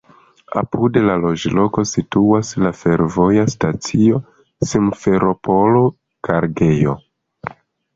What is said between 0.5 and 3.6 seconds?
Apud la loĝloko situas la fervoja